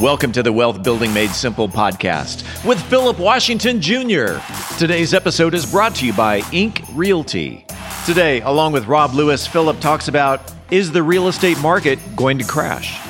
Welcome 0.00 0.32
to 0.32 0.42
the 0.42 0.50
Wealth 0.50 0.82
Building 0.82 1.12
Made 1.12 1.28
Simple 1.28 1.68
podcast 1.68 2.64
with 2.64 2.80
Philip 2.84 3.18
Washington 3.18 3.82
Jr. 3.82 4.38
Today's 4.78 5.12
episode 5.12 5.52
is 5.52 5.70
brought 5.70 5.94
to 5.96 6.06
you 6.06 6.14
by 6.14 6.40
Ink 6.52 6.82
Realty. 6.94 7.66
Today, 8.06 8.40
along 8.40 8.72
with 8.72 8.86
Rob 8.86 9.12
Lewis, 9.12 9.46
Philip 9.46 9.78
talks 9.78 10.08
about 10.08 10.40
Is 10.70 10.90
the 10.90 11.02
real 11.02 11.28
estate 11.28 11.60
market 11.60 11.98
going 12.16 12.38
to 12.38 12.44
crash? 12.44 13.09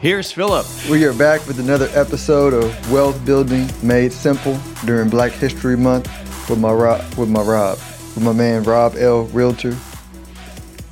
Here's 0.00 0.30
Philip. 0.30 0.64
We 0.88 1.04
are 1.06 1.12
back 1.12 1.44
with 1.48 1.58
another 1.58 1.88
episode 1.92 2.54
of 2.54 2.92
Wealth 2.92 3.26
Building 3.26 3.68
Made 3.82 4.12
Simple 4.12 4.56
during 4.86 5.10
Black 5.10 5.32
History 5.32 5.76
Month 5.76 6.06
with 6.48 6.60
my 6.60 6.70
Rob, 6.70 7.00
with 7.14 7.28
my 7.28 7.42
Rob, 7.42 7.78
with 8.14 8.22
my 8.22 8.32
man 8.32 8.62
Rob 8.62 8.94
L. 8.94 9.24
Realtor. 9.24 9.76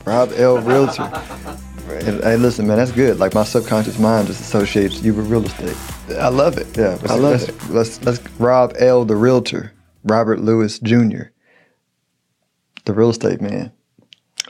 Rob 0.04 0.32
L. 0.32 0.58
Realtor. 0.58 1.04
and, 1.88 2.20
hey, 2.24 2.36
listen, 2.36 2.66
man, 2.66 2.78
that's 2.78 2.90
good. 2.90 3.20
Like 3.20 3.32
my 3.32 3.44
subconscious 3.44 3.96
mind 4.00 4.26
just 4.26 4.40
associates 4.40 5.00
you 5.00 5.14
with 5.14 5.30
real 5.30 5.46
estate. 5.46 5.76
I 6.18 6.26
love 6.26 6.58
it. 6.58 6.76
Yeah, 6.76 6.98
I 7.08 7.14
love 7.14 7.20
let's, 7.20 7.48
it. 7.48 7.70
Let's 7.70 8.02
let's 8.02 8.30
Rob 8.40 8.74
L. 8.76 9.04
the 9.04 9.14
Realtor, 9.14 9.72
Robert 10.02 10.40
Lewis 10.40 10.80
Jr. 10.80 11.26
The 12.86 12.92
real 12.92 13.10
estate 13.10 13.40
man. 13.40 13.70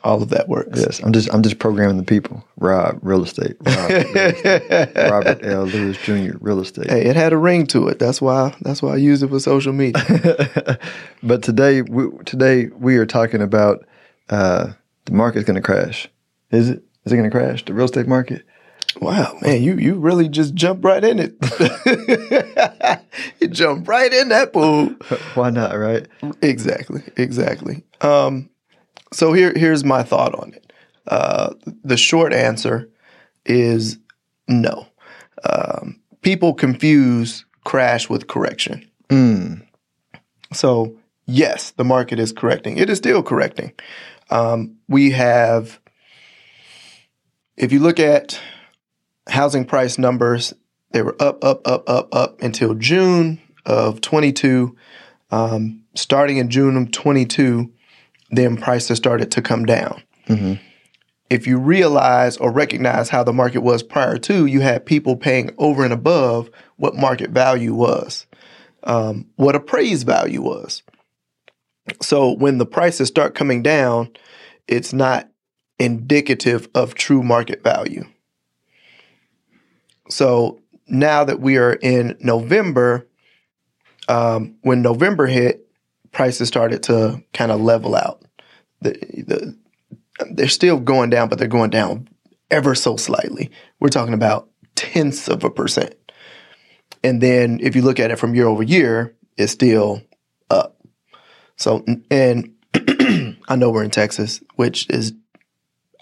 All 0.07 0.23
of 0.23 0.29
that 0.29 0.49
works. 0.49 0.79
Yes, 0.79 1.03
I'm 1.03 1.13
just 1.13 1.35
I'm 1.35 1.43
just 1.43 1.59
programming 1.59 1.97
the 1.97 2.05
people. 2.05 2.47
Rob 2.59 3.01
real 3.03 3.25
estate. 3.25 3.57
Rob, 3.61 3.91
real 3.91 4.17
estate. 4.17 4.93
Robert 4.97 5.45
L. 5.45 5.65
Lewis 5.65 5.97
Jr. 5.99 6.39
Real 6.39 6.61
estate. 6.61 6.89
Hey, 6.89 7.07
it 7.07 7.17
had 7.17 7.33
a 7.33 7.37
ring 7.37 7.67
to 7.69 7.89
it. 7.89 7.99
That's 7.99 8.23
why. 8.23 8.55
That's 8.61 8.81
why 8.81 8.93
I 8.93 8.97
use 8.99 9.25
it 9.25 9.31
for 9.31 9.41
social 9.41 9.73
media. 9.73 10.79
but 11.25 11.43
today, 11.43 11.83
we, 11.83 12.07
today 12.25 12.69
we 12.69 12.99
are 12.99 13.07
talking 13.07 13.43
about 13.43 13.85
uh, 14.31 14.75
the 15.07 15.13
market's 15.13 15.45
going 15.45 15.57
to 15.57 15.61
crash. 15.61 16.07
Is 16.53 16.71
it? 16.71 16.85
Is 17.05 17.13
it 17.13 17.17
going 17.17 17.29
to 17.29 17.37
crash? 17.37 17.65
The 17.65 17.75
real 17.75 17.87
estate 17.87 18.07
market? 18.07 18.45
wow, 19.01 19.37
man, 19.43 19.61
you 19.61 19.75
you 19.75 19.97
really 19.97 20.29
just 20.29 20.55
jumped 20.55 20.85
right 20.85 21.03
in 21.03 21.19
it. 21.19 21.35
you 23.41 23.49
jumped 23.49 23.89
right 23.89 24.13
in 24.13 24.29
that 24.29 24.53
pool. 24.53 24.91
Why 25.35 25.51
not? 25.51 25.77
Right? 25.77 26.07
Exactly. 26.43 27.03
Exactly. 27.17 27.85
Um, 28.01 28.51
so 29.13 29.33
here 29.33 29.53
here's 29.57 29.85
my 29.85 30.03
thought 30.03 30.35
on 30.35 30.53
it. 30.55 30.73
Uh, 31.07 31.55
the 31.85 31.97
short 31.97 32.33
answer 32.33 32.91
is 33.45 33.99
no. 34.49 34.87
Um, 35.45 36.01
people 36.23 36.55
confuse 36.55 37.45
crash 37.65 38.09
with 38.09 38.27
correction. 38.27 38.89
So 40.53 40.97
yes, 41.27 41.71
the 41.73 41.85
market 41.85 42.19
is 42.19 42.33
correcting. 42.33 42.79
It 42.79 42.91
is 42.91 42.99
still 42.99 43.23
correcting. 43.23 43.73
Um, 44.31 44.77
we 44.89 45.11
have, 45.13 45.81
if 47.57 47.73
you 47.73 47.81
look 47.81 48.01
at 48.01 48.41
housing 49.29 49.65
price 49.65 49.99
numbers, 49.99 50.53
they 50.93 51.03
were 51.03 51.17
up, 51.21 51.45
up, 51.45 51.67
up, 51.67 51.89
up, 51.89 52.15
up 52.15 52.43
until 52.43 52.75
June 52.75 53.41
of 53.65 54.01
22. 54.01 54.77
Um, 55.31 55.83
starting 55.95 56.37
in 56.37 56.51
June 56.51 56.77
of 56.77 56.93
22, 56.93 57.73
then 58.31 58.57
prices 58.57 58.99
started 58.99 59.31
to 59.33 59.43
come 59.43 59.65
down. 59.67 60.03
If 61.29 61.47
you 61.47 61.59
realize 61.59 62.37
or 62.37 62.53
recognize 62.53 63.09
how 63.09 63.25
the 63.25 63.33
market 63.33 63.61
was 63.61 63.83
prior 63.83 64.17
to, 64.19 64.47
you 64.47 64.61
had 64.61 64.87
people 64.87 65.17
paying 65.17 65.51
over 65.59 65.83
and 65.85 65.93
above 65.93 66.51
what 66.77 66.95
market 66.95 67.31
value 67.31 67.75
was, 67.75 68.27
um, 68.85 69.27
what 69.37 69.57
appraised 69.57 70.07
value 70.07 70.41
was. 70.41 70.83
So 72.01 72.33
when 72.33 72.59
the 72.59 72.67
prices 72.67 73.09
start 73.09 73.35
coming 73.35 73.63
down, 73.63 74.11
it's 74.69 74.93
not 74.93 75.29
indicative 75.79 76.69
of 76.75 76.95
true 76.95 77.23
market 77.23 77.63
value. 77.63 78.05
So 80.09 80.61
now 80.89 81.25
that 81.25 81.41
we 81.41 81.57
are 81.59 81.75
in 81.75 82.17
November, 82.21 83.07
um, 84.09 84.57
when 84.63 84.83
November 84.83 85.27
hit, 85.27 85.69
prices 86.13 86.49
started 86.49 86.83
to 86.85 87.23
kind 87.33 87.51
of 87.51 87.61
level 87.61 87.95
out. 87.95 88.23
The, 88.81 88.93
the, 88.93 89.57
they're 90.33 90.49
still 90.49 90.79
going 90.79 91.11
down, 91.11 91.29
but 91.29 91.39
they're 91.39 91.49
going 91.49 91.71
down 91.71 92.09
ever 92.51 92.75
so 92.75 92.97
slightly. 92.97 93.51
We're 93.81 93.89
talking 93.89 94.15
about 94.15 94.49
tenths 94.75 95.29
of 95.29 95.45
a 95.45 95.51
percent. 95.51 95.95
And 97.03 97.21
then 97.21 97.61
if 97.63 97.77
you 97.77 97.83
look 97.83 98.01
at 98.01 98.11
it 98.11 98.19
from 98.19 98.35
year 98.35 98.47
over 98.47 98.63
year, 98.63 99.15
it's 99.37 99.53
still 99.53 100.03
up. 100.51 100.77
So, 101.57 101.85
and 102.11 102.55
I 103.49 103.57
know 103.57 103.71
we're 103.71 103.85
in 103.85 103.91
Texas, 103.91 104.43
which 104.57 104.89
is 104.91 105.13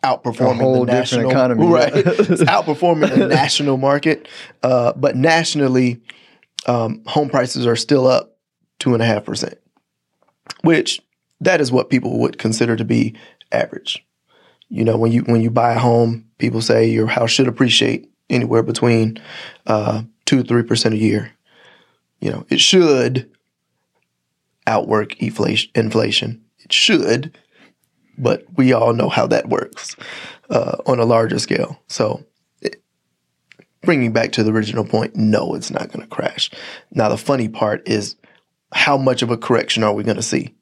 outperforming 0.05 0.87
the 0.87 0.93
national 0.93 1.31
economy. 1.31 1.67
right? 1.69 1.93
it's 1.97 2.43
outperforming 2.43 3.11
the 3.11 3.29
national 3.29 3.79
market, 3.79 4.29
uh, 4.63 4.93
but 4.95 5.17
nationally, 5.17 6.03
um, 6.67 7.03
home 7.07 7.29
prices 7.29 7.67
are 7.67 7.77
still 7.77 8.07
up 8.07 8.37
two 8.79 8.95
and 8.95 9.03
a 9.03 9.07
half 9.07 9.25
percent, 9.25 9.59
which 10.63 11.01
that 11.41 11.61
is 11.61 11.73
what 11.73 11.91
people 11.91 12.19
would 12.21 12.39
consider 12.39 12.77
to 12.77 12.85
be 12.85 13.15
average. 13.53 14.05
You 14.69 14.85
know, 14.85 14.97
when 14.97 15.13
you 15.13 15.23
when 15.23 15.41
you 15.41 15.51
buy 15.51 15.75
a 15.75 15.79
home, 15.79 16.27
people 16.39 16.61
say 16.61 16.89
your 16.89 17.07
house 17.07 17.31
should 17.31 17.49
appreciate 17.49 18.11
anywhere 18.31 18.63
between 18.63 19.21
uh, 19.67 20.03
two 20.25 20.43
to 20.43 20.49
three 20.49 20.63
percent 20.63 20.95
a 20.95 20.99
year. 20.99 21.33
You 22.21 22.31
know, 22.31 22.47
it 22.49 22.61
should 22.61 23.31
outwork 24.67 25.21
inflation. 25.21 25.71
Inflation. 25.75 26.43
It 26.59 26.73
should, 26.73 27.37
but 28.17 28.45
we 28.57 28.73
all 28.73 28.95
know 28.95 29.11
how 29.11 29.27
that 29.27 29.51
works 29.51 29.97
uh, 30.49 30.79
on 30.87 30.99
a 30.99 31.05
larger 31.05 31.39
scale. 31.39 31.79
So, 31.89 32.25
it, 32.63 32.83
bringing 33.83 34.13
back 34.13 34.33
to 34.33 34.43
the 34.43 34.51
original 34.51 34.85
point, 34.85 35.15
no, 35.15 35.55
it's 35.55 35.71
not 35.71 35.89
going 35.89 36.01
to 36.01 36.07
crash. 36.07 36.51
Now, 36.91 37.11
the 37.11 37.19
funny 37.19 37.49
part 37.49 37.87
is 37.87 38.17
how 38.73 38.97
much 38.97 39.21
of 39.21 39.31
a 39.31 39.37
correction 39.37 39.83
are 39.83 39.93
we 39.93 40.05
going 40.05 40.17
to 40.17 40.23
see? 40.23 40.55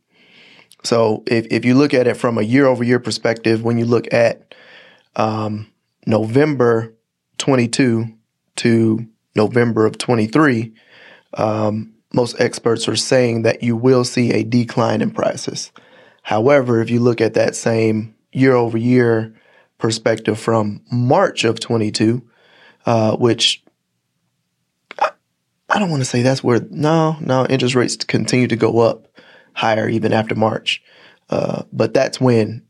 So, 0.84 1.22
if, 1.26 1.46
if 1.50 1.64
you 1.64 1.74
look 1.74 1.94
at 1.94 2.06
it 2.06 2.16
from 2.16 2.38
a 2.38 2.42
year 2.42 2.66
over 2.66 2.82
year 2.82 2.98
perspective, 2.98 3.62
when 3.62 3.78
you 3.78 3.84
look 3.84 4.12
at 4.12 4.54
um, 5.16 5.70
November 6.06 6.94
22 7.38 8.06
to 8.56 9.06
November 9.34 9.86
of 9.86 9.98
23, 9.98 10.74
um, 11.34 11.94
most 12.12 12.40
experts 12.40 12.88
are 12.88 12.96
saying 12.96 13.42
that 13.42 13.62
you 13.62 13.76
will 13.76 14.04
see 14.04 14.32
a 14.32 14.44
decline 14.44 15.00
in 15.00 15.10
prices. 15.10 15.72
However, 16.22 16.80
if 16.80 16.90
you 16.90 17.00
look 17.00 17.20
at 17.20 17.34
that 17.34 17.56
same 17.56 18.14
year 18.32 18.54
over 18.54 18.78
year 18.78 19.34
perspective 19.78 20.38
from 20.38 20.82
March 20.90 21.44
of 21.44 21.58
22, 21.58 22.22
uh, 22.86 23.16
which 23.16 23.62
I, 24.98 25.10
I 25.68 25.78
don't 25.78 25.90
want 25.90 26.02
to 26.02 26.08
say 26.08 26.22
that's 26.22 26.44
where, 26.44 26.60
no, 26.70 27.16
no, 27.20 27.46
interest 27.46 27.74
rates 27.74 27.96
continue 27.96 28.46
to 28.48 28.56
go 28.56 28.80
up 28.80 29.08
higher 29.54 29.88
even 29.88 30.12
after 30.12 30.34
March. 30.34 30.82
Uh, 31.30 31.62
but 31.72 31.94
that's 31.94 32.20
when 32.20 32.62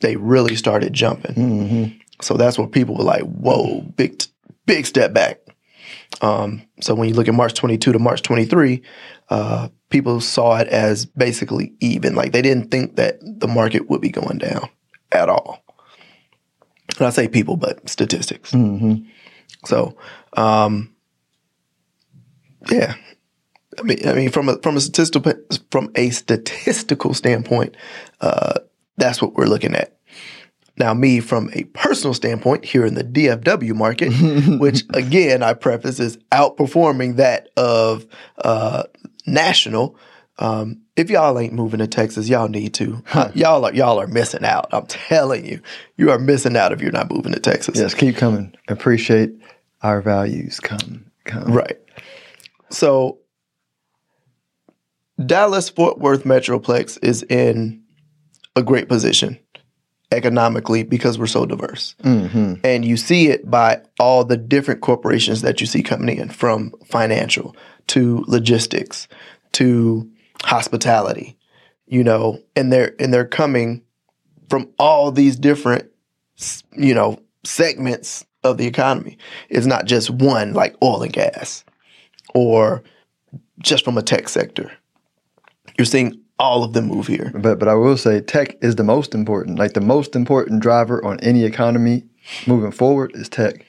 they 0.00 0.16
really 0.16 0.56
started 0.56 0.92
jumping. 0.92 1.34
So 2.20 2.34
that's 2.34 2.58
where 2.58 2.66
people 2.66 2.96
were 2.96 3.04
like, 3.04 3.22
whoa, 3.22 3.82
big, 3.96 4.22
big 4.66 4.86
step 4.86 5.12
back. 5.12 5.40
Um, 6.20 6.62
so 6.80 6.94
when 6.94 7.08
you 7.08 7.14
look 7.14 7.28
at 7.28 7.34
March 7.34 7.54
22 7.54 7.92
to 7.92 7.98
March 7.98 8.22
23, 8.22 8.82
uh, 9.30 9.68
people 9.90 10.20
saw 10.20 10.58
it 10.58 10.68
as 10.68 11.06
basically 11.06 11.74
even. 11.80 12.14
Like 12.14 12.32
they 12.32 12.42
didn't 12.42 12.70
think 12.70 12.96
that 12.96 13.18
the 13.22 13.48
market 13.48 13.88
would 13.88 14.00
be 14.00 14.10
going 14.10 14.38
down 14.38 14.68
at 15.12 15.28
all. 15.28 15.62
And 16.98 17.06
I 17.06 17.10
say 17.10 17.28
people, 17.28 17.56
but 17.56 17.88
statistics. 17.88 18.52
So, 19.64 19.96
um, 20.32 20.94
yeah. 22.70 22.94
I 23.78 23.82
mean, 23.82 24.08
I 24.08 24.12
mean, 24.14 24.30
from 24.30 24.48
a 24.48 24.58
from 24.58 24.76
a 24.76 24.80
statistical 24.80 25.32
from 25.70 25.90
a 25.94 26.10
statistical 26.10 27.14
standpoint, 27.14 27.76
uh, 28.20 28.60
that's 28.96 29.22
what 29.22 29.34
we're 29.34 29.46
looking 29.46 29.74
at. 29.74 29.98
Now, 30.78 30.94
me 30.94 31.20
from 31.20 31.50
a 31.54 31.64
personal 31.64 32.14
standpoint, 32.14 32.64
here 32.64 32.86
in 32.86 32.94
the 32.94 33.04
DFW 33.04 33.74
market, 33.74 34.12
which 34.60 34.84
again 34.94 35.42
I 35.42 35.54
preface 35.54 36.00
is 36.00 36.16
outperforming 36.32 37.16
that 37.16 37.48
of 37.56 38.06
uh, 38.38 38.84
national. 39.26 39.96
Um, 40.38 40.82
if 40.94 41.10
y'all 41.10 41.38
ain't 41.38 41.52
moving 41.52 41.78
to 41.78 41.88
Texas, 41.88 42.28
y'all 42.28 42.48
need 42.48 42.74
to. 42.74 43.02
Uh, 43.12 43.30
y'all 43.34 43.64
are 43.64 43.74
y'all 43.74 44.00
are 44.00 44.06
missing 44.06 44.44
out. 44.44 44.68
I'm 44.72 44.86
telling 44.86 45.44
you, 45.44 45.60
you 45.96 46.10
are 46.10 46.18
missing 46.18 46.56
out 46.56 46.72
if 46.72 46.80
you're 46.80 46.92
not 46.92 47.10
moving 47.10 47.32
to 47.32 47.40
Texas. 47.40 47.78
Yes, 47.78 47.94
keep 47.94 48.16
coming. 48.16 48.54
Appreciate 48.68 49.32
our 49.82 50.00
values. 50.00 50.60
Come. 50.60 51.10
come. 51.24 51.52
Right. 51.52 51.78
So 52.70 53.18
Dallas 55.24 55.68
Fort 55.68 55.98
Worth 55.98 56.24
Metroplex 56.24 56.98
is 57.02 57.22
in 57.24 57.82
a 58.56 58.62
great 58.62 58.88
position 58.88 59.38
economically 60.10 60.82
because 60.84 61.18
we're 61.18 61.26
so 61.26 61.44
diverse. 61.44 61.94
hmm 62.02 62.54
And 62.64 62.84
you 62.84 62.96
see 62.96 63.28
it 63.28 63.50
by 63.50 63.82
all 64.00 64.24
the 64.24 64.36
different 64.36 64.80
corporations 64.80 65.42
that 65.42 65.60
you 65.60 65.66
see 65.66 65.82
coming 65.82 66.16
in 66.16 66.30
from 66.30 66.72
financial 66.86 67.54
to 67.88 68.24
logistics 68.26 69.08
to 69.52 70.08
hospitality, 70.44 71.36
you 71.86 72.04
know, 72.04 72.40
and 72.56 72.72
they're 72.72 72.94
and 72.98 73.12
they're 73.12 73.26
coming 73.26 73.82
from 74.48 74.70
all 74.78 75.10
these 75.12 75.36
different 75.36 75.90
you 76.76 76.94
know 76.94 77.18
segments 77.44 78.24
of 78.44 78.56
the 78.56 78.66
economy. 78.66 79.18
It's 79.50 79.66
not 79.66 79.84
just 79.84 80.10
one 80.10 80.54
like 80.54 80.76
oil 80.82 81.02
and 81.02 81.12
gas 81.12 81.64
or 82.34 82.82
just 83.58 83.84
from 83.84 83.98
a 83.98 84.02
tech 84.02 84.28
sector. 84.28 84.72
You're 85.78 85.86
seeing 85.86 86.20
all 86.38 86.62
of 86.64 86.72
them 86.72 86.86
move 86.88 87.06
here. 87.06 87.30
But 87.34 87.58
but 87.58 87.68
I 87.68 87.74
will 87.74 87.96
say 87.96 88.20
tech 88.20 88.56
is 88.62 88.76
the 88.76 88.84
most 88.84 89.14
important. 89.14 89.58
Like 89.58 89.72
the 89.74 89.80
most 89.80 90.14
important 90.16 90.60
driver 90.60 91.02
on 91.04 91.18
any 91.20 91.44
economy 91.44 92.04
moving 92.46 92.72
forward 92.72 93.12
is 93.14 93.28
tech. 93.28 93.64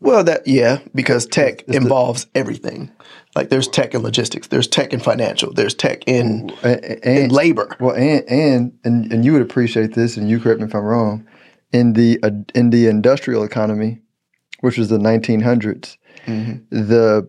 Well, 0.00 0.24
that 0.24 0.46
yeah, 0.46 0.80
because 0.94 1.26
tech 1.26 1.60
It's 1.60 1.68
the- 1.70 1.76
involves 1.76 2.26
everything. 2.34 2.90
Like 3.36 3.48
there's 3.50 3.68
tech 3.68 3.94
in 3.94 4.02
logistics, 4.02 4.48
there's 4.48 4.66
tech 4.68 4.92
in 4.92 5.00
financial, 5.00 5.52
there's 5.54 5.74
tech 5.74 6.02
in 6.06 6.50
And, 6.62 6.76
in 7.04 7.30
labor. 7.30 7.76
well, 7.80 7.94
and, 7.94 8.24
and 8.28 8.72
and 8.84 9.12
and 9.12 9.24
you 9.24 9.32
would 9.32 9.42
appreciate 9.42 9.94
this, 9.94 10.16
and 10.16 10.28
you 10.28 10.40
correct 10.40 10.60
me 10.60 10.66
if 10.66 10.74
I'm 10.74 10.82
wrong. 10.84 11.26
In 11.72 11.92
the 11.94 12.18
uh, 12.22 12.30
in 12.54 12.70
the 12.70 12.88
industrial 12.88 13.42
economy, 13.44 14.00
which 14.60 14.76
was 14.76 14.88
the 14.88 14.98
1900s, 14.98 15.96
the 16.70 17.26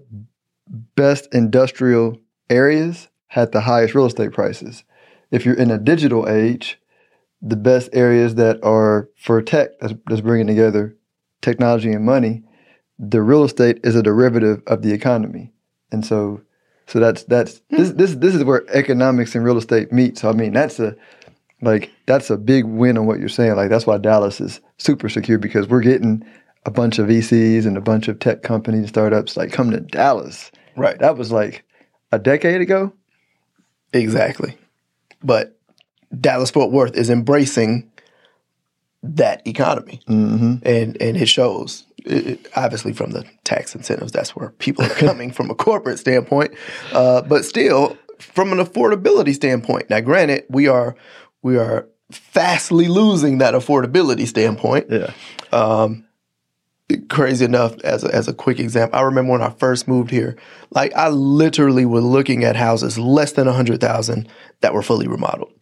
best 0.96 1.34
industrial 1.34 2.18
areas 2.50 3.08
had 3.34 3.52
the 3.52 3.62
highest 3.62 3.96
real 3.96 4.06
estate 4.06 4.32
prices. 4.32 4.84
If 5.32 5.44
you're 5.44 5.56
in 5.56 5.72
a 5.72 5.80
digital 5.80 6.30
age, 6.30 6.80
the 7.42 7.56
best 7.56 7.90
areas 7.92 8.36
that 8.36 8.64
are 8.64 9.10
for 9.18 9.42
tech 9.42 9.80
that's, 9.80 9.96
that's 10.08 10.22
bringing 10.22 10.46
together 10.46 10.96
technology 11.42 11.92
and 11.92 12.06
money, 12.06 12.44
the 13.00 13.24
real 13.24 13.44
estate 13.44 13.80
is 13.84 13.96
a 13.96 14.04
derivative 14.04 14.62
of 14.68 14.84
the 14.84 14.94
economy, 14.94 15.52
and 15.92 16.06
so 16.06 16.42
so 16.86 17.00
that's 17.00 17.24
that's 17.24 17.60
hmm. 17.72 17.78
this 17.78 17.90
this 17.94 18.16
this 18.18 18.36
is 18.36 18.44
where 18.44 18.64
economics 18.70 19.34
and 19.34 19.44
real 19.44 19.58
estate 19.58 19.92
meet. 19.92 20.20
So 20.20 20.30
I 20.30 20.34
mean 20.34 20.54
that's 20.54 20.80
a 20.80 20.96
like 21.64 21.90
that's 22.06 22.30
a 22.30 22.38
big 22.38 22.66
win 22.66 23.00
on 23.00 23.08
what 23.08 23.20
you're 23.20 23.30
saying. 23.30 23.56
Like 23.56 23.72
that's 23.72 23.88
why 23.88 23.98
Dallas 23.98 24.40
is 24.40 24.62
super 24.78 25.10
secure 25.10 25.40
because 25.40 25.68
we're 25.68 25.82
getting 25.82 26.24
a 26.68 26.72
bunch 26.72 27.00
of 27.00 27.08
VCs 27.08 27.66
and 27.66 27.78
a 27.78 27.82
bunch 27.82 28.08
of 28.08 28.20
tech 28.20 28.44
companies, 28.44 28.90
startups 28.90 29.36
like 29.38 29.52
come 29.52 29.72
to 29.72 29.80
Dallas. 29.80 30.52
Right. 30.78 31.00
That 31.00 31.18
was 31.18 31.32
like 31.32 31.64
a 32.12 32.20
decade 32.20 32.62
ago. 32.62 32.94
Exactly. 33.94 34.58
But 35.24 35.58
Dallas 36.20 36.52
Fort 36.52 36.72
Worth 36.72 36.96
is 36.96 37.10
embracing 37.10 37.90
that 39.04 39.46
economy, 39.48 40.02
Mm-hmm. 40.08 40.56
and 40.66 41.02
and 41.02 41.18
it 41.18 41.28
shows. 41.28 41.86
It, 42.06 42.28
it- 42.28 42.48
obviously, 42.56 42.94
from 42.94 43.12
the 43.12 43.26
tax 43.44 43.76
incentives, 43.76 44.12
that's 44.12 44.36
where 44.36 44.50
people 44.52 44.86
are 44.86 44.90
coming 44.90 45.32
from 45.32 45.50
a 45.50 45.56
corporate 45.56 46.00
standpoint. 46.00 46.54
Uh, 46.94 47.22
but 47.22 47.46
still, 47.46 47.98
from 48.20 48.52
an 48.52 48.60
affordability 48.60 49.34
standpoint. 49.34 49.90
Now, 49.90 50.00
granted, 50.02 50.46
we 50.50 50.68
are 50.68 50.96
we 51.42 51.58
are 51.58 51.88
fastly 52.12 52.88
losing 52.88 53.40
that 53.40 53.54
affordability 53.54 54.28
standpoint. 54.28 54.88
Yeah. 54.90 55.12
Um, 55.52 56.06
crazy 57.10 57.46
enough, 57.46 57.78
as 57.84 58.04
a, 58.04 58.14
as 58.14 58.28
a 58.28 58.34
quick 58.34 58.60
example, 58.60 58.98
I 59.00 59.04
remember 59.04 59.32
when 59.34 59.42
I 59.42 59.50
first 59.52 59.88
moved 59.88 60.10
here, 60.12 60.36
like 60.72 60.94
I 60.96 61.10
literally 61.10 61.86
was 61.86 62.04
looking 62.04 62.44
at 62.44 62.56
houses 62.56 62.98
less 62.98 63.34
than 63.34 63.48
a 63.48 63.54
hundred 63.54 63.80
thousand 63.82 64.28
that 64.62 64.74
were 64.74 64.82
fully 64.82 65.08
remodeled. 65.08 65.54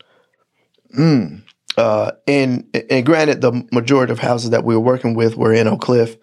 Mm. 0.97 1.43
Uh, 1.77 2.11
and 2.27 2.65
and 2.89 3.05
granted, 3.05 3.41
the 3.41 3.65
majority 3.71 4.11
of 4.11 4.19
houses 4.19 4.49
that 4.49 4.63
we 4.65 4.75
were 4.75 4.81
working 4.81 5.13
with 5.13 5.37
were 5.37 5.53
in 5.53 5.67
Oak 5.67 5.81
Cliff, 5.81 6.17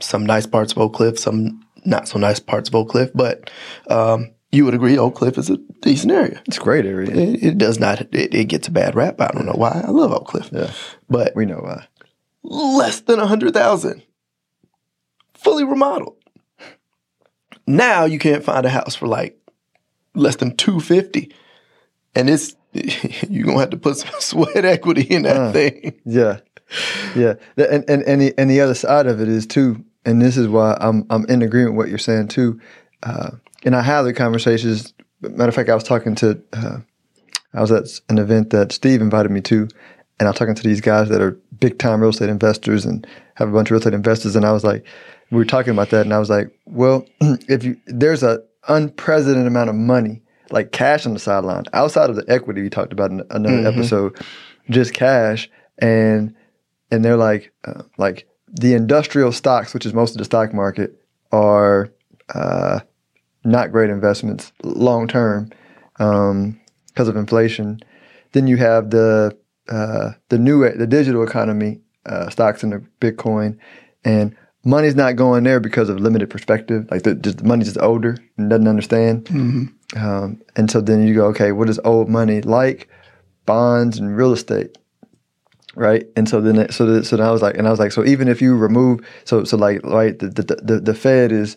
some 0.00 0.26
nice 0.26 0.46
parts 0.46 0.72
of 0.72 0.78
Oak 0.78 0.94
Cliff, 0.94 1.18
some 1.18 1.62
not 1.84 2.08
so 2.08 2.18
nice 2.18 2.38
parts 2.38 2.68
of 2.68 2.74
Oak 2.74 2.90
Cliff, 2.90 3.10
but 3.14 3.50
um, 3.88 4.30
you 4.50 4.64
would 4.66 4.74
agree 4.74 4.98
Oak 4.98 5.14
Cliff 5.14 5.38
is 5.38 5.48
a 5.48 5.56
decent 5.80 6.12
area. 6.12 6.42
It's 6.46 6.58
a 6.58 6.60
great 6.60 6.84
area. 6.84 7.10
It, 7.10 7.42
it 7.42 7.58
does 7.58 7.80
not. 7.80 8.02
It, 8.14 8.34
it 8.34 8.44
gets 8.48 8.68
a 8.68 8.70
bad 8.70 8.94
rap. 8.94 9.20
I 9.20 9.28
don't 9.28 9.46
know 9.46 9.52
why. 9.56 9.82
I 9.84 9.90
love 9.90 10.12
Oak 10.12 10.26
Cliff, 10.26 10.50
Yeah. 10.52 10.70
but 11.08 11.34
We 11.34 11.46
know 11.46 11.60
why. 11.60 11.86
less 12.42 13.00
than 13.00 13.18
a 13.18 13.26
hundred 13.26 13.54
thousand, 13.54 14.02
fully 15.42 15.64
remodeled. 15.64 16.16
Now 17.66 18.04
you 18.04 18.18
can't 18.18 18.44
find 18.44 18.66
a 18.66 18.70
house 18.70 18.94
for 18.94 19.06
like 19.06 19.38
less 20.14 20.36
than 20.36 20.56
two 20.56 20.80
fifty, 20.80 21.32
and 22.14 22.28
it's 22.28 22.56
you're 23.28 23.46
gonna 23.46 23.60
have 23.60 23.70
to 23.70 23.76
put 23.76 23.96
some 23.98 24.10
sweat 24.20 24.64
equity 24.64 25.02
in 25.02 25.22
that 25.22 25.36
Uh. 25.36 25.52
thing. 25.52 25.94
Yeah, 26.04 26.40
yeah, 27.14 27.34
and 27.56 27.84
and 27.88 28.02
and 28.02 28.20
the, 28.22 28.34
and 28.38 28.50
the 28.50 28.60
other 28.60 28.74
side 28.74 29.06
of 29.06 29.20
it 29.20 29.28
is 29.28 29.46
too, 29.46 29.84
and 30.04 30.20
this 30.20 30.36
is 30.36 30.48
why 30.48 30.76
I'm 30.80 31.06
I'm 31.10 31.24
in 31.26 31.42
agreement 31.42 31.74
with 31.76 31.84
what 31.84 31.88
you're 31.88 31.98
saying 31.98 32.28
too. 32.28 32.60
Uh, 33.02 33.30
and 33.64 33.76
I 33.76 33.82
have 33.82 34.04
the 34.04 34.12
conversations. 34.12 34.92
Matter 35.20 35.48
of 35.50 35.54
fact, 35.54 35.68
I 35.68 35.74
was 35.74 35.84
talking 35.84 36.16
to, 36.16 36.42
uh, 36.52 36.78
I 37.54 37.60
was 37.60 37.70
at 37.70 38.00
an 38.08 38.18
event 38.18 38.50
that 38.50 38.72
Steve 38.72 39.00
invited 39.00 39.30
me 39.30 39.40
to, 39.42 39.68
and 40.18 40.26
I 40.26 40.30
was 40.30 40.36
talking 40.36 40.56
to 40.56 40.62
these 40.64 40.80
guys 40.80 41.08
that 41.10 41.20
are 41.20 41.38
big 41.60 41.78
time 41.78 42.00
real 42.00 42.10
estate 42.10 42.28
investors 42.28 42.84
and 42.84 43.06
have 43.36 43.48
a 43.48 43.52
bunch 43.52 43.68
of 43.68 43.72
real 43.72 43.78
estate 43.78 43.94
investors, 43.94 44.34
and 44.34 44.44
I 44.44 44.50
was 44.50 44.64
like, 44.64 44.84
we 45.32 45.38
were 45.38 45.46
talking 45.46 45.72
about 45.72 45.88
that, 45.90 46.02
and 46.02 46.12
I 46.12 46.18
was 46.18 46.28
like, 46.28 46.56
well, 46.66 47.06
if 47.20 47.64
you 47.64 47.80
there's 47.86 48.22
a 48.22 48.42
unprecedented 48.68 49.46
amount 49.46 49.70
of 49.70 49.76
money, 49.76 50.22
like 50.50 50.72
cash 50.72 51.06
on 51.06 51.14
the 51.14 51.18
sideline, 51.18 51.64
outside 51.72 52.10
of 52.10 52.16
the 52.16 52.24
equity 52.28 52.60
we 52.60 52.68
talked 52.68 52.92
about 52.92 53.10
in 53.10 53.22
another 53.30 53.66
episode, 53.66 54.14
just 54.68 54.92
cash, 54.92 55.50
and 55.78 56.34
and 56.90 57.02
they're 57.02 57.16
like 57.16 57.50
uh, 57.64 57.82
like 57.96 58.28
the 58.46 58.74
industrial 58.74 59.32
stocks, 59.32 59.72
which 59.72 59.86
is 59.86 59.94
most 59.94 60.12
of 60.12 60.18
the 60.18 60.24
stock 60.26 60.52
market, 60.52 61.02
are 61.32 61.90
uh, 62.34 62.80
not 63.42 63.72
great 63.72 63.88
investments 63.88 64.52
long 64.62 65.08
term 65.08 65.50
because 65.96 67.08
of 67.08 67.16
inflation. 67.16 67.80
Then 68.32 68.46
you 68.46 68.58
have 68.58 68.90
the 68.90 69.34
uh, 69.70 70.10
the 70.28 70.38
new 70.38 70.70
the 70.76 70.86
digital 70.86 71.22
economy 71.22 71.80
uh, 72.04 72.28
stocks 72.28 72.62
and 72.62 72.72
the 72.72 72.84
Bitcoin, 73.00 73.56
and 74.04 74.36
money's 74.64 74.94
not 74.94 75.16
going 75.16 75.44
there 75.44 75.60
because 75.60 75.88
of 75.88 76.00
limited 76.00 76.30
perspective. 76.30 76.88
Like 76.90 77.02
the, 77.02 77.14
just 77.14 77.38
the 77.38 77.44
money's 77.44 77.68
just 77.68 77.80
older 77.80 78.16
and 78.36 78.50
doesn't 78.50 78.68
understand. 78.68 79.28
Um, 79.96 80.40
and 80.56 80.70
so 80.70 80.80
then 80.80 81.06
you 81.06 81.14
go, 81.14 81.26
okay, 81.26 81.52
what 81.52 81.68
is 81.68 81.80
old 81.84 82.08
money 82.08 82.40
like? 82.42 82.88
Bonds 83.46 83.98
and 83.98 84.16
real 84.16 84.32
estate 84.32 84.76
right? 85.74 86.06
And 86.16 86.28
so 86.28 86.40
then, 86.40 86.70
so 86.70 86.84
the, 86.86 87.04
so 87.04 87.16
then 87.16 87.26
I 87.26 87.30
was 87.30 87.40
like, 87.42 87.56
and 87.56 87.66
I 87.66 87.70
was 87.70 87.80
like, 87.80 87.92
so 87.92 88.04
even 88.04 88.28
if 88.28 88.42
you 88.42 88.54
remove, 88.56 89.00
so 89.24 89.44
so 89.44 89.56
like, 89.56 89.82
right, 89.84 90.18
the 90.18 90.28
the 90.28 90.42
the, 90.62 90.80
the 90.80 90.94
Fed 90.94 91.32
is 91.32 91.56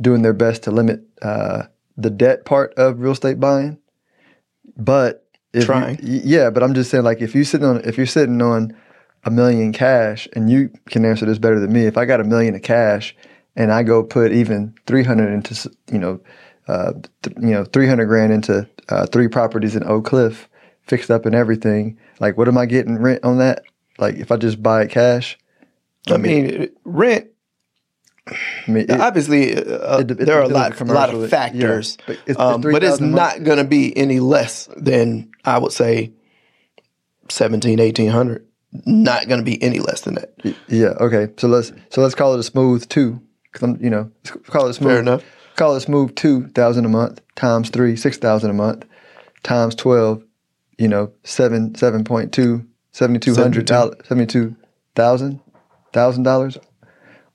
doing 0.00 0.22
their 0.22 0.32
best 0.32 0.62
to 0.64 0.70
limit 0.70 1.02
uh, 1.22 1.64
the 1.96 2.10
debt 2.10 2.44
part 2.44 2.74
of 2.74 3.00
real 3.00 3.12
estate 3.12 3.40
buying, 3.40 3.78
but 4.76 5.26
if 5.52 5.64
Trying. 5.64 5.96
y- 5.96 6.20
yeah. 6.22 6.50
But 6.50 6.62
I'm 6.62 6.74
just 6.74 6.90
saying, 6.90 7.04
like, 7.04 7.20
if 7.20 7.34
you 7.34 7.44
sitting 7.44 7.66
on, 7.66 7.80
if 7.84 7.96
you're 7.96 8.06
sitting 8.06 8.40
on 8.42 8.76
a 9.26 9.30
million 9.30 9.72
cash, 9.72 10.26
and 10.34 10.48
you 10.48 10.70
can 10.88 11.04
answer 11.04 11.26
this 11.26 11.38
better 11.38 11.58
than 11.60 11.72
me, 11.72 11.84
if 11.86 11.98
I 11.98 12.04
got 12.04 12.20
a 12.20 12.24
million 12.24 12.54
of 12.54 12.62
cash 12.62 13.14
and 13.56 13.72
I 13.72 13.82
go 13.82 14.02
put 14.02 14.32
even 14.32 14.74
three 14.86 15.02
hundred 15.02 15.32
into, 15.34 15.70
you 15.92 15.98
know, 15.98 16.20
uh, 16.68 16.92
th- 17.22 17.36
you 17.40 17.50
know, 17.50 17.64
three 17.64 17.88
hundred 17.88 18.06
grand 18.06 18.32
into 18.32 18.68
uh, 18.88 19.06
three 19.06 19.28
properties 19.28 19.74
in 19.76 19.82
Oak 19.84 20.04
Cliff, 20.06 20.48
fixed 20.86 21.10
up 21.10 21.26
and 21.26 21.34
everything. 21.34 21.98
Like, 22.20 22.38
what 22.38 22.48
am 22.48 22.56
I 22.56 22.66
getting 22.66 22.98
rent 22.98 23.24
on 23.24 23.38
that? 23.38 23.62
Like, 23.98 24.14
if 24.16 24.30
I 24.30 24.36
just 24.36 24.62
buy 24.62 24.82
it 24.82 24.90
cash, 24.90 25.36
I 26.08 26.16
mean, 26.18 26.68
rent. 26.84 27.26
I 28.28 28.70
mean, 28.70 28.84
it- 28.88 29.00
obviously, 29.00 29.56
uh, 29.56 29.98
it- 29.98 30.10
it 30.12 30.18
there 30.18 30.38
are 30.38 30.42
a 30.42 30.48
lot, 30.48 30.80
a 30.80 30.84
lot 30.84 31.10
of 31.14 31.22
yeah. 31.22 31.26
factors, 31.28 31.96
But 32.06 32.16
it's- 32.26 32.36
um, 32.38 32.60
it's 32.60 32.72
but 32.72 32.82
it's 32.84 32.98
3,000 32.98 33.04
a 33.04 33.08
month. 33.08 33.16
not 33.38 33.44
going 33.44 33.58
to 33.58 33.64
be 33.64 33.96
any 33.96 34.20
less 34.20 34.68
than 34.76 35.30
I 35.44 35.58
would 35.58 35.72
say 35.72 36.12
17, 37.28 37.80
1800. 37.80 38.45
Not 38.84 39.28
going 39.28 39.38
to 39.40 39.44
be 39.44 39.62
any 39.62 39.78
less 39.78 40.02
than 40.02 40.14
that. 40.16 40.32
yeah, 40.68 40.88
okay. 41.00 41.32
So 41.38 41.48
let's 41.48 41.72
so 41.90 42.02
let's 42.02 42.14
call 42.14 42.34
it 42.34 42.40
a 42.40 42.42
smooth 42.42 42.88
two. 42.88 43.20
'Cause 43.52 43.62
I'm, 43.62 43.82
you 43.82 43.88
know, 43.88 44.10
call 44.48 44.66
it 44.66 44.74
smooth. 44.74 44.90
Fair 44.92 45.00
enough. 45.00 45.24
Call 45.56 45.74
it 45.76 45.80
smooth 45.80 46.14
two 46.14 46.48
thousand 46.48 46.84
a 46.84 46.88
month 46.88 47.20
times 47.36 47.70
three, 47.70 47.96
six 47.96 48.18
thousand 48.18 48.50
a 48.50 48.54
month 48.54 48.84
times 49.42 49.74
twelve. 49.74 50.22
You 50.78 50.88
know, 50.88 51.12
seven 51.24 51.74
seven 51.74 52.04
point 52.04 52.32
two, 52.32 52.66
seventy 52.92 53.18
two 53.18 53.34
hundred 53.34 53.64
dollars, 53.64 53.96
seventy 54.06 54.26
two 54.26 54.56
thousand 54.94 55.40
thousand 55.94 56.24
dollars 56.24 56.58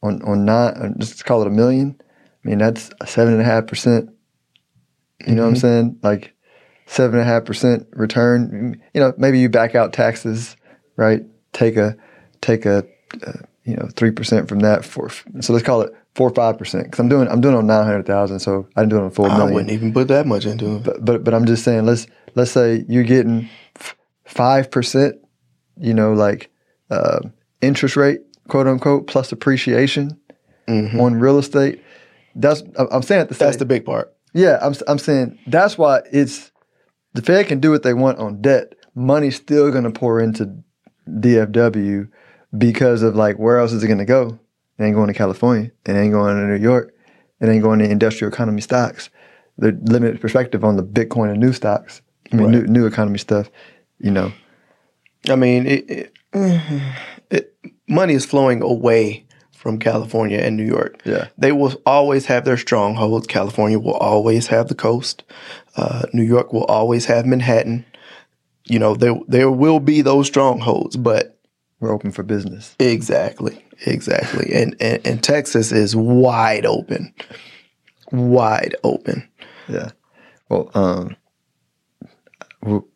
on 0.03 0.21
on 0.21 0.45
nine. 0.45 0.73
uh, 0.75 0.89
Just 0.99 1.25
call 1.25 1.41
it 1.41 1.47
a 1.47 1.51
million. 1.51 1.99
I 2.45 2.49
mean, 2.49 2.59
that's 2.59 2.91
a 3.01 3.07
seven 3.07 3.33
and 3.33 3.41
a 3.41 3.45
half 3.45 3.65
percent. 3.65 4.09
You 5.25 5.33
know 5.35 5.43
what 5.43 5.49
I'm 5.49 5.55
saying? 5.55 5.99
Like 6.03 6.33
seven 6.85 7.19
and 7.19 7.27
a 7.27 7.31
half 7.31 7.45
percent 7.45 7.87
return. 7.93 8.79
You 8.93 9.01
know, 9.01 9.13
maybe 9.17 9.39
you 9.39 9.49
back 9.49 9.73
out 9.73 9.93
taxes, 9.93 10.55
right? 10.95 11.21
Take 11.53 11.77
a 11.77 11.95
take 12.41 12.65
a 12.65 12.83
uh, 13.25 13.31
you 13.63 13.75
know 13.75 13.89
three 13.95 14.11
percent 14.11 14.47
from 14.47 14.59
that 14.59 14.83
for 14.85 15.09
so 15.09 15.53
let's 15.53 15.65
call 15.65 15.81
it 15.81 15.93
four 16.15 16.29
or 16.29 16.33
five 16.33 16.57
percent 16.57 16.85
because 16.85 16.99
I'm 16.99 17.09
doing 17.09 17.27
I'm 17.27 17.41
doing 17.41 17.55
on 17.55 17.67
nine 17.67 17.85
hundred 17.85 18.05
thousand, 18.05 18.39
so 18.39 18.67
I 18.75 18.81
didn't 18.81 18.91
do 18.91 18.97
it 18.97 19.03
on 19.03 19.11
four 19.11 19.29
I 19.29 19.37
million. 19.37 19.53
wouldn't 19.53 19.71
even 19.71 19.93
put 19.93 20.07
that 20.07 20.25
much 20.25 20.45
into 20.45 20.77
it. 20.77 20.83
But 20.83 21.03
but 21.05 21.23
but 21.23 21.33
I'm 21.33 21.45
just 21.45 21.63
saying 21.63 21.85
let's 21.85 22.07
let's 22.35 22.51
say 22.51 22.85
you're 22.87 23.03
getting 23.03 23.49
five 24.25 24.71
percent, 24.71 25.15
you 25.77 25.93
know, 25.93 26.13
like 26.13 26.49
uh, 26.89 27.19
interest 27.61 27.95
rate, 27.95 28.21
quote 28.47 28.67
unquote, 28.67 29.07
plus 29.07 29.31
appreciation 29.31 30.17
on 30.67 31.15
real 31.15 31.37
estate. 31.37 31.83
That's 32.35 32.63
I'm 32.77 33.01
saying 33.01 33.21
at 33.21 33.27
the 33.29 33.35
Mm-hmm. 33.35 33.43
That's 33.43 33.57
the 33.57 33.65
big 33.65 33.83
part. 33.85 34.13
yeah, 34.33 34.57
I'm 34.61 34.73
I'm 34.87 34.99
saying 34.99 35.37
that's 35.47 35.77
why 35.77 35.99
it's 36.13 36.49
the 37.13 37.21
Fed 37.21 37.47
can 37.47 37.59
do 37.59 37.71
what 37.71 37.83
they 37.83 37.93
want 37.93 38.19
on 38.19 38.41
debt. 38.41 38.73
Money's 38.95 39.35
still 39.35 39.69
going 39.71 39.83
to 39.83 39.91
pour 39.91 40.21
into 40.21 40.63
DFW 41.09 42.09
because 42.57 43.01
of 43.01 43.15
like 43.15 43.37
where 43.37 43.59
else 43.59 43.71
is 43.71 43.83
it 43.83 43.87
going 43.87 43.99
to 43.99 44.05
go? 44.05 44.39
It 44.77 44.83
ain't 44.83 44.95
going 44.95 45.07
to 45.07 45.13
California. 45.13 45.71
It 45.85 45.93
ain't 45.93 46.13
going 46.13 46.35
to 46.35 46.47
New 46.47 46.61
York. 46.61 46.93
It 47.39 47.47
ain't 47.49 47.63
going 47.63 47.79
to 47.79 47.89
industrial 47.89 48.31
economy 48.31 48.61
stocks. 48.61 49.09
The 49.57 49.77
limited 49.83 50.21
perspective 50.21 50.63
on 50.63 50.75
the 50.75 50.83
Bitcoin 50.83 51.31
and 51.31 51.39
new 51.39 51.53
stocks. 51.53 52.01
I 52.31 52.35
mean, 52.37 52.51
new, 52.51 52.63
new 52.65 52.85
economy 52.85 53.17
stuff. 53.17 53.49
You 53.99 54.11
know, 54.11 54.31
I 55.29 55.35
mean, 55.35 55.67
it, 55.67 55.89
it, 55.89 56.13
it, 57.29 57.55
money 57.87 58.13
is 58.13 58.25
flowing 58.25 58.61
away 58.61 59.25
from 59.51 59.77
California 59.77 60.39
and 60.39 60.57
New 60.57 60.65
York. 60.65 61.01
Yeah. 61.05 61.27
They 61.37 61.51
will 61.51 61.79
always 61.85 62.25
have 62.25 62.45
their 62.45 62.57
strongholds. 62.57 63.27
California 63.27 63.77
will 63.77 63.93
always 63.93 64.47
have 64.47 64.69
the 64.69 64.75
coast. 64.75 65.23
Uh, 65.75 66.03
New 66.13 66.23
York 66.23 66.51
will 66.51 66.65
always 66.65 67.05
have 67.05 67.27
Manhattan. 67.27 67.85
You 68.71 68.79
know, 68.79 68.95
there 68.95 69.19
there 69.27 69.51
will 69.51 69.81
be 69.81 70.01
those 70.01 70.27
strongholds, 70.27 70.95
but 70.95 71.37
we're 71.81 71.91
open 71.91 72.09
for 72.13 72.23
business. 72.23 72.73
exactly, 72.79 73.65
exactly. 73.85 74.49
And, 74.53 74.77
and 74.79 75.05
and 75.05 75.21
Texas 75.21 75.73
is 75.73 75.93
wide 75.93 76.65
open, 76.65 77.13
wide 78.13 78.77
open. 78.85 79.27
Yeah. 79.67 79.91
Well, 80.47 80.71
um, 80.73 81.17
well, 82.63 82.87